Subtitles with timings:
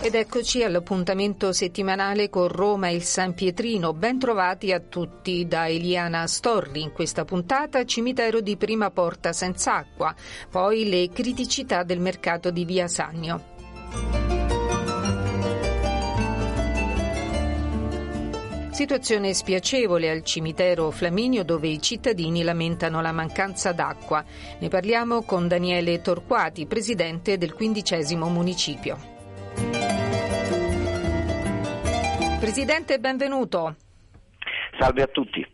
[0.00, 3.92] Ed eccoci all'appuntamento settimanale con Roma e il San Pietrino.
[3.92, 6.82] Ben trovati a tutti da Eliana Storri.
[6.82, 10.14] In questa puntata cimitero di prima porta senza acqua,
[10.48, 13.56] poi le criticità del mercato di Via Sannio.
[18.70, 24.24] Situazione spiacevole al cimitero Flaminio dove i cittadini lamentano la mancanza d'acqua.
[24.60, 29.16] Ne parliamo con Daniele Torquati, presidente del quindicesimo municipio.
[32.38, 33.74] Presidente, benvenuto.
[34.78, 35.44] Salve a tutti.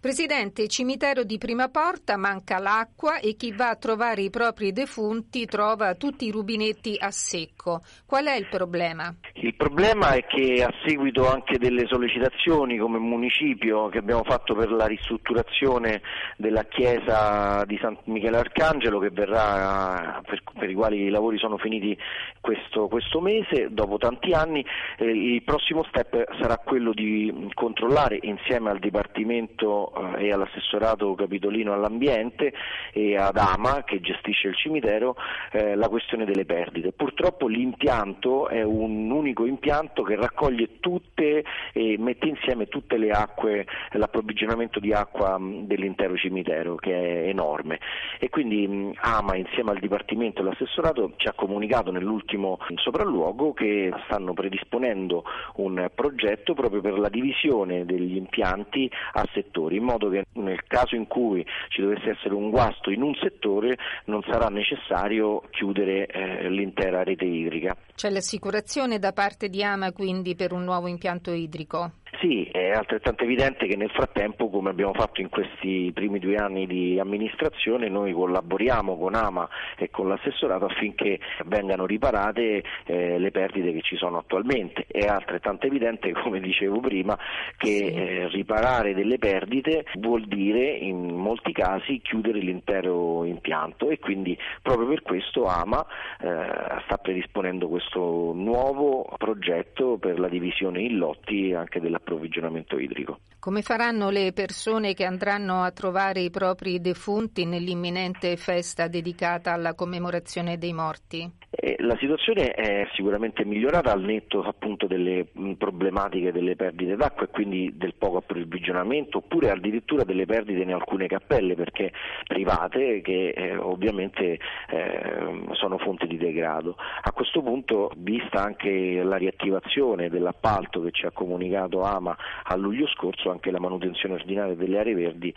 [0.00, 5.46] Presidente, cimitero di prima porta, manca l'acqua e chi va a trovare i propri defunti
[5.46, 7.80] trova tutti i rubinetti a secco.
[8.04, 9.12] Qual è il problema?
[9.34, 14.70] Il problema è che a seguito anche delle sollecitazioni come municipio che abbiamo fatto per
[14.70, 16.02] la ristrutturazione
[16.36, 21.56] della chiesa di San Michele Arcangelo che verrà, per, per i quali i lavori sono
[21.56, 21.96] finiti
[22.40, 24.64] questo, questo mese, dopo tanti anni,
[24.98, 31.72] eh, il prossimo step sarà quello di controllare insieme al Dipartimento eh, e all'assessorato capitolino
[31.72, 32.52] all'ambiente
[32.92, 35.16] e ad Ama che gestisce il cimitero
[35.52, 36.92] eh, la questione delle perdite.
[36.92, 43.66] Purtroppo l'impianto è un unico impianto che raccoglie tutte e mette insieme tutte le acque,
[43.92, 47.78] l'approvvigionamento di acqua dell'intero cimitero che è enorme
[48.18, 54.32] e quindi Ama insieme al Dipartimento e all'assessorato ci ha comunicato nell'ultimo sopralluogo che stanno
[54.32, 55.24] predisponendo
[55.56, 61.06] un progetto proprio per la divisione degli impianti a settori modo che nel caso in
[61.06, 63.76] cui ci dovesse essere un guasto in un settore
[64.06, 67.76] non sarà necessario chiudere eh, l'intera rete idrica.
[67.96, 71.92] C'è l'assicurazione da parte di Ama quindi per un nuovo impianto idrico?
[72.20, 76.66] Sì, è altrettanto evidente che nel frattempo, come abbiamo fatto in questi primi due anni
[76.66, 83.72] di amministrazione, noi collaboriamo con Ama e con l'assessorato affinché vengano riparate eh, le perdite
[83.72, 84.86] che ci sono attualmente.
[84.86, 87.18] È altrettanto evidente, come dicevo prima,
[87.58, 94.36] che eh, riparare delle perdite vuol dire in molti casi chiudere l'intero impianto e quindi
[94.62, 95.84] proprio per questo Ama
[96.20, 103.20] eh, sta predisponendo questo nuovo progetto per la divisione in lotti anche della approvvigionamento idrico.
[103.38, 109.74] Come faranno le persone che andranno a trovare i propri defunti nell'imminente festa dedicata alla
[109.74, 111.30] commemorazione dei morti?
[111.50, 117.24] Eh, la situazione è sicuramente migliorata al netto appunto delle mh, problematiche delle perdite d'acqua
[117.24, 121.92] e quindi del poco approvvigionamento oppure addirittura delle perdite in alcune cappelle perché
[122.26, 124.38] private che eh, ovviamente
[124.68, 126.76] eh, sono fonte di degrado.
[126.76, 132.86] A questo punto, vista anche la riattivazione dell'appalto che ci ha comunicato AMA a luglio
[132.88, 135.34] scorso, anche la manutenzione ordinaria delle aree verdi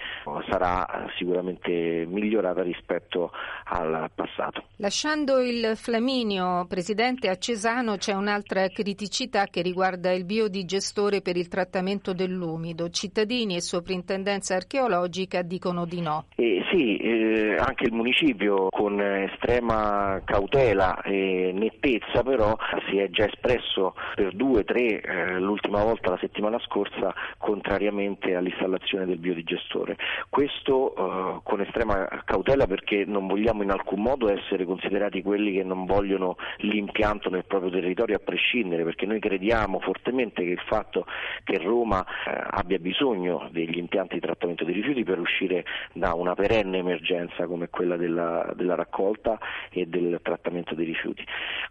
[0.50, 3.32] sarà sicuramente migliorata rispetto
[3.66, 4.64] al passato.
[4.78, 11.38] Lasciando il Flaminio Flaminio, Presidente, a Cesano c'è un'altra criticità che riguarda il biodigestore per
[11.38, 12.90] il trattamento dell'umido.
[12.90, 16.26] Cittadini e soprintendenza archeologica dicono di no.
[16.36, 22.56] Eh, sì, eh, anche il municipio con estrema cautela e nettezza però
[22.88, 29.08] si è già espresso per due, tre, eh, l'ultima volta la settimana scorsa, contrariamente all'installazione
[29.08, 29.98] del biodigestore.
[30.30, 35.64] Questo eh, con estrema cautela perché non vogliamo in alcun modo essere considerati quelli che
[35.64, 41.08] non vogliono l'impianto nel proprio territorio a prescindere, perché noi crediamo fortemente che il fatto
[41.44, 46.36] che Roma eh, abbia bisogno degli impianti di trattamento dei rifiuti per uscire da una
[46.36, 49.40] perenne emergenza come quella della, della raccolta
[49.72, 51.26] e del trattamento dei rifiuti.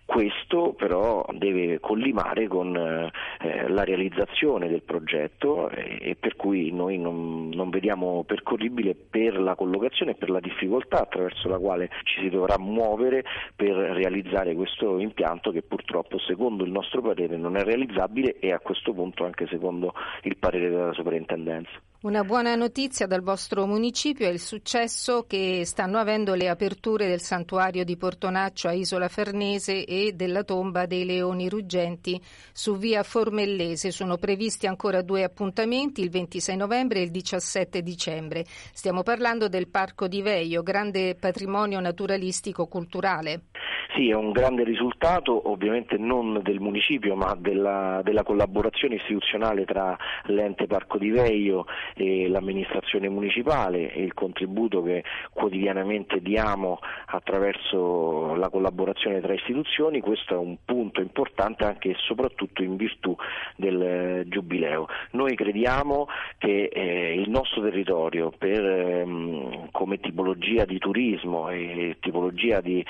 [0.05, 6.99] Questo però deve collimare con eh, la realizzazione del progetto eh, e per cui noi
[6.99, 12.23] non, non vediamo percorribile per la collocazione e per la difficoltà attraverso la quale ci
[12.23, 13.25] si dovrà muovere
[13.55, 18.59] per realizzare questo impianto che purtroppo secondo il nostro parere non è realizzabile e a
[18.59, 19.93] questo punto anche secondo
[20.23, 21.81] il parere della soprintendenza.
[22.01, 27.21] Una buona notizia dal vostro municipio è il successo che stanno avendo le aperture del
[27.21, 32.23] santuario di Portonaccio a Isola Farnese e della tomba dei leoni ruggenti
[32.53, 33.91] su via Formellese.
[33.91, 38.47] Sono previsti ancora due appuntamenti, il 26 novembre e il 17 dicembre.
[38.73, 43.47] Stiamo parlando del Parco di Veio, grande patrimonio naturalistico culturale.
[43.95, 49.97] Sì, è un grande risultato, ovviamente non del municipio ma della, della collaborazione istituzionale tra
[50.25, 51.65] l'ente Parco di Veio
[51.95, 60.35] e l'amministrazione municipale e il contributo che quotidianamente diamo attraverso la collaborazione tra istituzioni, questo
[60.35, 63.17] è un punto importante anche e soprattutto in virtù
[63.57, 64.87] del eh, Giubileo.
[65.13, 72.61] Noi crediamo che eh, il nostro territorio per, ehm, come tipologia di turismo e tipologia
[72.61, 72.85] di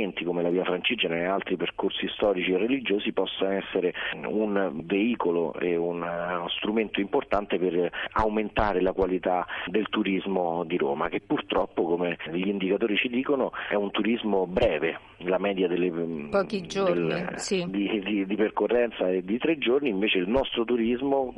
[0.00, 3.92] incamminamenti come la Via Francigena e altri percorsi storici e religiosi possa essere
[4.26, 11.08] un veicolo e un, uno strumento importante per aumentare la qualità del turismo di Roma,
[11.08, 15.90] che purtroppo, come gli indicatori ci dicono, è un turismo breve, la media delle,
[16.30, 17.64] Pochi giorni, del, sì.
[17.68, 21.34] di, di, di, percorrenza è di tre giorni, invece il nostro turismo,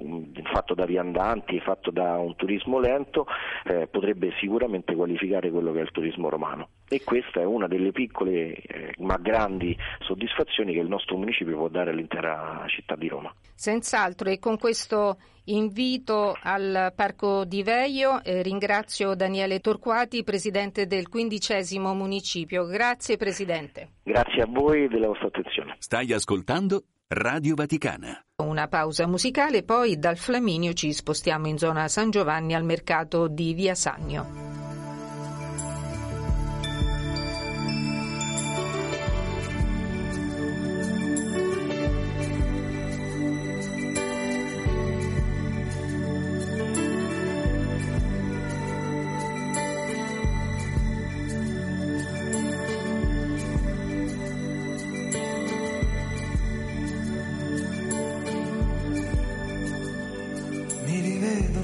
[0.53, 3.27] fatto da viandanti, fatto da un turismo lento,
[3.65, 6.69] eh, potrebbe sicuramente qualificare quello che è il turismo romano.
[6.93, 11.69] E questa è una delle piccole eh, ma grandi soddisfazioni che il nostro municipio può
[11.69, 13.35] dare all'intera città di Roma.
[13.55, 21.09] Senz'altro e con questo invito al Parco di Veio eh, ringrazio Daniele Torquati, presidente del
[21.09, 22.67] quindicesimo municipio.
[22.67, 23.93] Grazie Presidente.
[24.03, 25.77] Grazie a voi della vostra attenzione.
[25.79, 28.23] Stai ascoltando Radio Vaticana.
[28.43, 33.55] Una pausa musicale, poi dal Flaminio ci spostiamo in zona San Giovanni al mercato di
[33.55, 34.62] Via Sagno.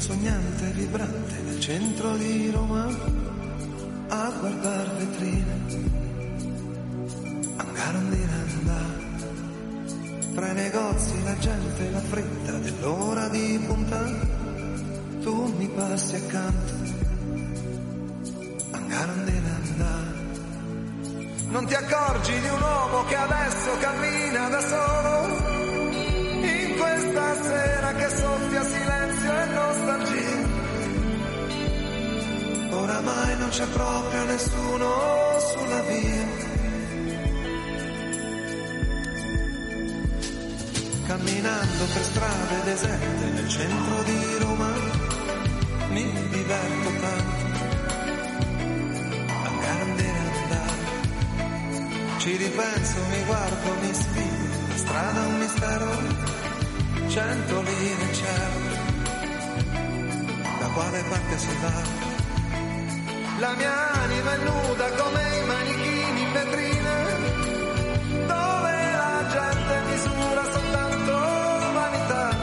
[0.01, 2.87] Sognante e vibrante nel centro di Roma
[4.09, 5.57] a guardar vetrine.
[7.57, 8.77] Angarandinanda
[10.35, 14.05] tra i negozi la gente la fretta dell'ora di punta
[15.21, 16.73] tu mi passi accanto.
[18.71, 20.17] Angarandinanda
[21.49, 25.47] non ti accorgi di un uomo che adesso cammina da solo.
[26.47, 28.98] In questa sera che soffia silenzio
[33.49, 34.89] non c'è proprio nessuno
[35.41, 36.27] sulla via.
[41.07, 44.71] Camminando per strade deserte nel centro di Roma,
[45.89, 47.47] mi diverto tanto.
[49.45, 50.77] A grande andare,
[52.19, 55.91] ci ripenso, mi guardo, mi sfido, la strada è un mistero,
[57.09, 58.97] cento linee in cielo
[60.59, 61.98] da quale parte si va.
[63.41, 66.95] La mia anima è nuda come i manichini in vetrina,
[68.27, 71.13] dove la gente misura soltanto
[71.73, 72.37] vanità.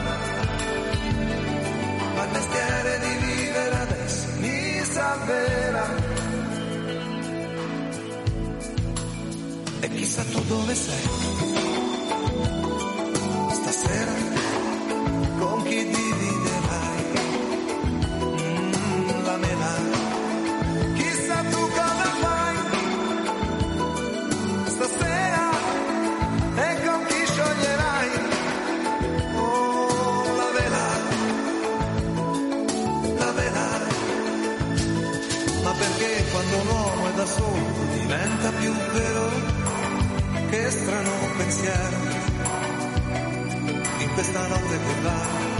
[2.14, 5.86] Ma il mestiere di vivere adesso mi salverà.
[9.80, 11.25] E chissà tu dove sei.
[35.96, 39.30] Perché quando un uomo è da solo diventa più vero?
[40.50, 41.96] Che strano pensiero
[43.98, 45.54] in questa notte che va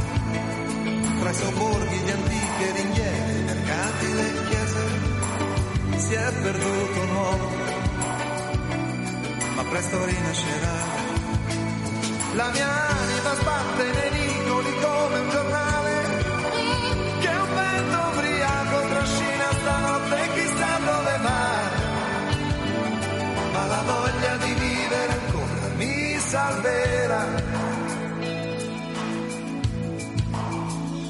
[1.21, 4.85] tra i sobborghi di antiche ringhiere, i mercati, le chiese,
[5.97, 7.51] si è perduto un uomo,
[9.55, 11.05] ma presto rinascerà.
[12.35, 15.76] La mia anima sbatte nei vicoli come un giornale,
[26.47, 27.25] salverà.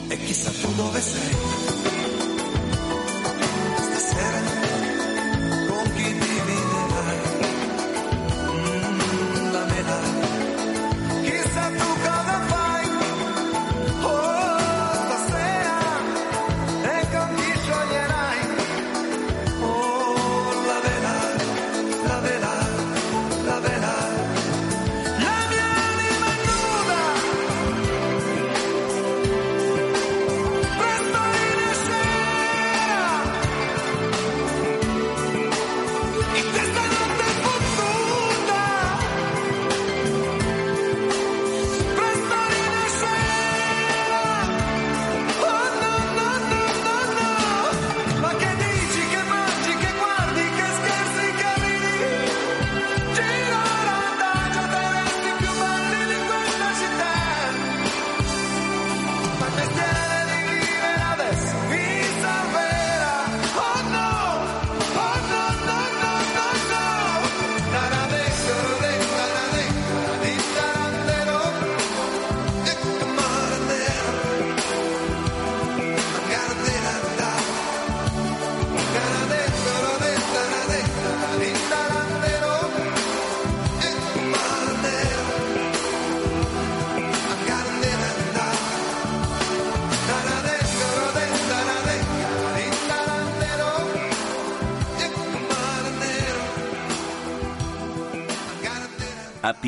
[0.08, 1.65] E chissà tu dove sei.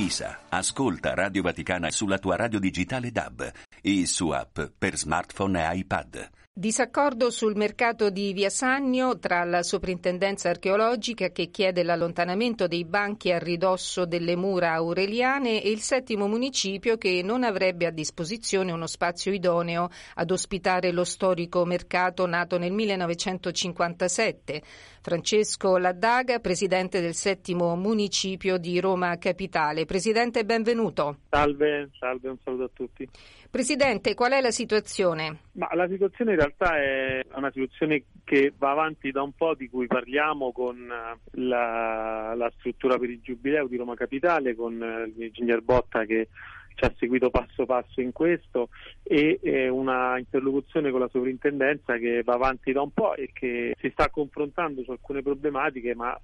[0.08, 5.62] A Pisa, ascolta Radio Vaticana sulla tua radio digitale DAB e su app per smartphone
[5.62, 6.30] e iPad.
[6.58, 13.30] Disaccordo sul mercato di Via Sannio tra la soprintendenza archeologica che chiede l'allontanamento dei banchi
[13.30, 18.88] a ridosso delle mura aureliane e il settimo municipio che non avrebbe a disposizione uno
[18.88, 24.60] spazio idoneo ad ospitare lo storico mercato nato nel 1957.
[25.00, 29.84] Francesco Laddaga, presidente del settimo municipio di Roma Capitale.
[29.84, 31.18] Presidente, benvenuto.
[31.30, 33.08] Salve, salve, un saluto a tutti.
[33.50, 35.38] Presidente, qual è la situazione?
[35.52, 39.70] Ma la situazione in realtà è una situazione che va avanti da un po', di
[39.70, 45.10] cui parliamo con eh, la, la struttura per il Giubileo di Roma Capitale, con eh,
[45.16, 46.28] l'ingegner Botta che
[46.74, 48.68] ci ha seguito passo passo in questo
[49.02, 53.74] e eh, una interlocuzione con la sovrintendenza che va avanti da un po' e che
[53.80, 56.16] si sta confrontando su alcune problematiche, ma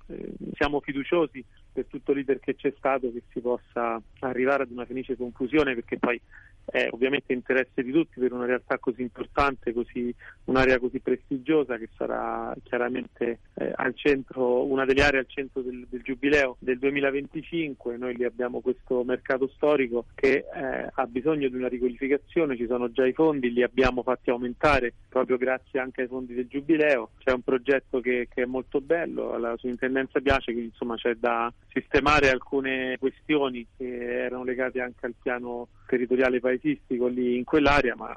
[0.52, 5.16] siamo fiduciosi per tutto l'iter che c'è stato che si possa arrivare ad una felice
[5.16, 6.20] conclusione perché poi
[6.64, 11.88] è ovviamente interesse di tutti per una realtà così importante, così, un'area così prestigiosa che
[11.96, 17.96] sarà chiaramente eh, centro, una delle aree al centro del, del, giubileo del 2025.
[17.96, 22.90] Noi lì abbiamo questo mercato storico che eh, ha bisogno di una riqualificazione, ci sono
[22.90, 27.10] già i fondi, li abbiamo fatti aumentare proprio grazie anche ai fondi del giubileo.
[27.18, 31.52] C'è un progetto che, che è molto bello, alla sovrintendenza piace, quindi insomma c'è da
[31.68, 38.12] sistemare alcune questioni che erano legate anche al piano territoriale paesistico lì in quell'area, ma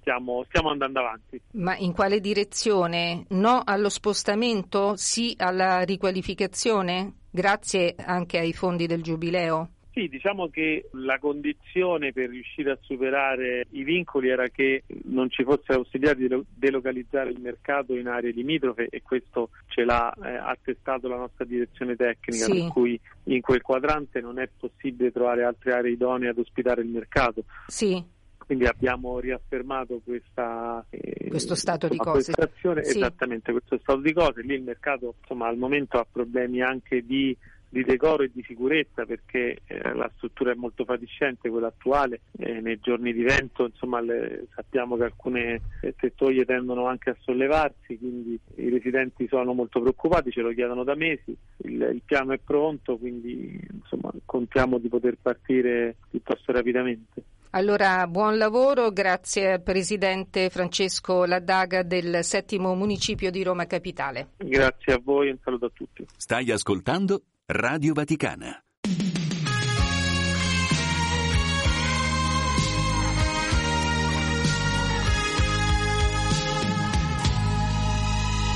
[0.00, 1.40] stiamo, stiamo andando avanti.
[1.52, 3.24] Ma in quale direzione?
[3.30, 4.96] No allo spostamento?
[4.96, 7.14] Sì alla riqualificazione?
[7.30, 9.70] Grazie anche ai fondi del Giubileo?
[9.92, 15.44] Sì, diciamo che la condizione per riuscire a superare i vincoli era che non ci
[15.44, 20.34] fosse la possibilità di delocalizzare il mercato in aree limitrofe e questo ce l'ha eh,
[20.34, 22.52] attestato la nostra direzione tecnica, sì.
[22.52, 26.88] per cui in quel quadrante non è possibile trovare altre aree idonee ad ospitare il
[26.88, 27.44] mercato.
[27.66, 32.82] Sì quindi abbiamo riaffermato questa, eh, questo stato insomma, di cose.
[32.82, 32.98] Sì.
[32.98, 34.42] Esattamente, questo stato di cose.
[34.42, 37.34] Lì il mercato insomma, al momento ha problemi anche di
[37.72, 42.60] di decoro e di sicurezza perché eh, la struttura è molto fatiscente, quella attuale, eh,
[42.60, 47.96] nei giorni di vento insomma, le, sappiamo che alcune eh, tettoie tendono anche a sollevarsi,
[47.96, 52.38] quindi i residenti sono molto preoccupati, ce lo chiedono da mesi, il, il piano è
[52.38, 57.24] pronto, quindi insomma, contiamo di poter partire piuttosto rapidamente.
[57.54, 64.30] Allora, buon lavoro, grazie al Presidente Francesco Laddaga del settimo municipio di Roma Capitale.
[64.38, 66.06] Grazie a voi e un saluto a tutti.
[66.16, 68.62] Stai ascoltando Radio Vaticana.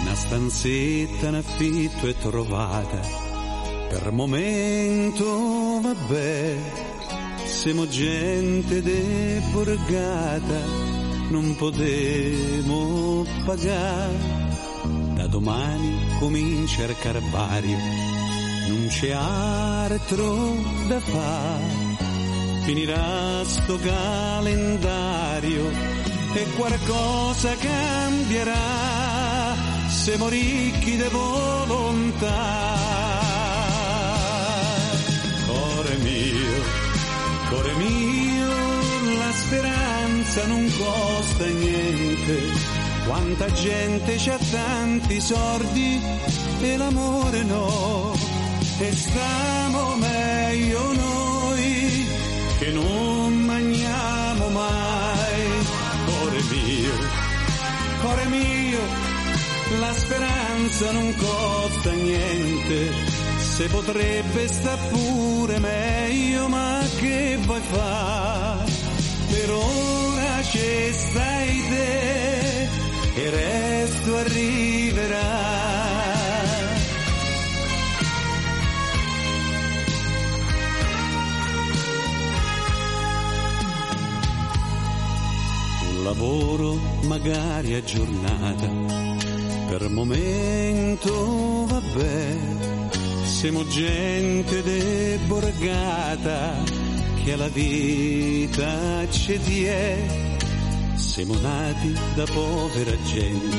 [0.03, 3.01] Una stanzetta in affitto è trovata,
[3.89, 6.57] per momento vabbè,
[7.45, 10.61] siamo gente de borgata,
[11.31, 14.45] non potremo pagare.
[15.17, 18.16] Da domani comincia il carvario
[18.69, 20.57] non c'è altro
[20.87, 22.05] da fare.
[22.65, 25.71] Finirà sto calendario
[26.35, 28.55] e qualcosa cambierà.
[29.89, 32.65] Siamo ricchi di volontà.
[35.47, 36.63] Cuore mio,
[37.49, 38.49] cuore mio,
[39.19, 42.75] la speranza non costa niente.
[43.07, 46.03] Quanta gente c'ha tanti sordi
[46.61, 48.16] e l'amore no
[48.79, 52.07] e stiamo meglio noi
[52.59, 55.45] che non mangiamo mai.
[56.05, 56.93] Cuore mio,
[58.01, 58.81] cuore mio,
[59.81, 62.93] la speranza non costa niente,
[63.39, 68.73] se potrebbe sta pure meglio, ma che vuoi fare?
[69.31, 72.69] Per ora ci stai te
[73.15, 74.86] e resto arriverà.
[86.07, 88.69] Lavoro magari a giornata,
[89.67, 92.37] per momento vabbè,
[93.25, 96.63] siamo gente de borgata
[97.25, 100.39] che alla vita ci die,
[100.95, 103.57] siamo nati da povera gente,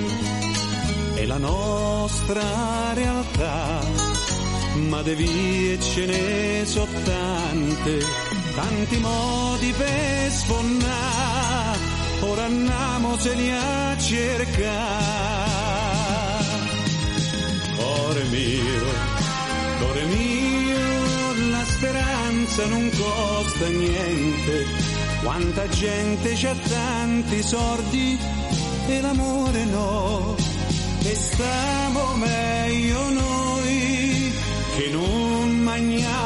[1.15, 3.81] è la nostra realtà,
[4.87, 7.99] ma de vie ce ne so tante,
[8.55, 15.45] tanti modi per sfonnare ora andiamo se li a cercare.
[17.75, 18.83] Cuore mio,
[19.79, 24.65] cuore mio, la speranza non costa niente,
[25.23, 28.17] quanta gente c'ha tanti sordi
[28.87, 30.35] e l'amore no,
[31.03, 34.33] e stiamo meglio noi
[34.77, 36.16] che non mangiamo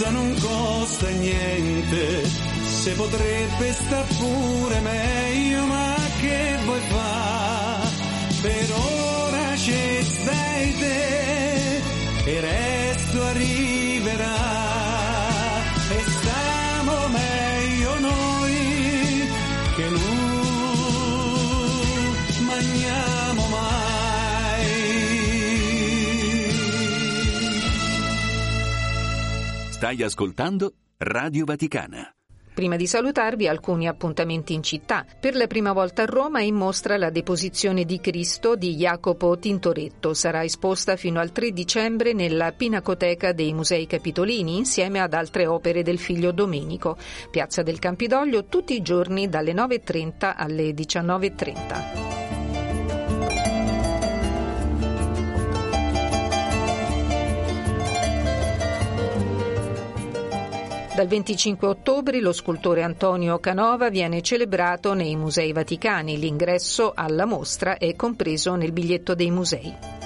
[0.00, 2.24] speranza non costa niente,
[2.64, 7.88] se potrebbe sta pure meglio, ma che vuoi fare?
[8.40, 11.82] Per ora ci stai te
[12.24, 13.79] e resto arriverà.
[29.80, 32.14] Stai ascoltando Radio Vaticana.
[32.52, 35.06] Prima di salutarvi alcuni appuntamenti in città.
[35.18, 39.38] Per la prima volta a Roma è in mostra la Deposizione di Cristo di Jacopo
[39.38, 40.12] Tintoretto.
[40.12, 45.82] Sarà esposta fino al 3 dicembre nella Pinacoteca dei Musei Capitolini insieme ad altre opere
[45.82, 46.98] del figlio Domenico.
[47.30, 52.29] Piazza del Campidoglio tutti i giorni dalle 9.30 alle 19.30.
[61.00, 66.18] Dal 25 ottobre lo scultore Antonio Canova viene celebrato nei Musei Vaticani.
[66.18, 69.99] L'ingresso alla mostra è compreso nel biglietto dei musei.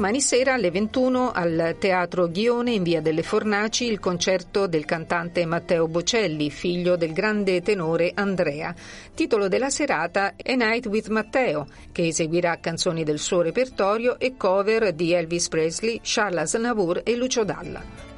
[0.00, 5.44] Domani sera alle 21 al Teatro Ghione in via delle Fornaci il concerto del cantante
[5.44, 8.74] Matteo Bocelli, figlio del grande tenore Andrea.
[9.14, 14.94] Titolo della serata A Night with Matteo, che eseguirà canzoni del suo repertorio e cover
[14.94, 18.09] di Elvis Presley, Charles Aznavour e Lucio Dalla.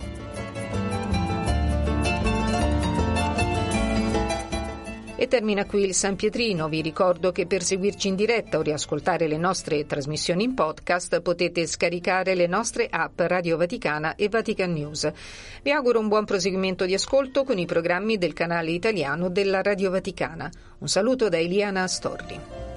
[5.22, 6.68] E termina qui il San Pietrino.
[6.68, 11.64] Vi ricordo che per seguirci in diretta o riascoltare le nostre trasmissioni in podcast potete
[11.64, 15.08] scaricare le nostre app Radio Vaticana e Vatican News.
[15.62, 19.90] Vi auguro un buon proseguimento di ascolto con i programmi del canale italiano della Radio
[19.90, 20.50] Vaticana.
[20.78, 22.71] Un saluto da Eliana Astorri.